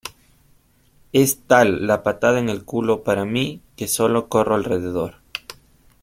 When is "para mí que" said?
3.03-3.87